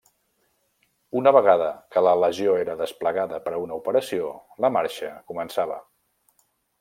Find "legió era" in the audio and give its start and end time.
2.23-2.77